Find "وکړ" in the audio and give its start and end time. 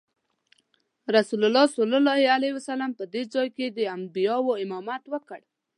5.13-5.39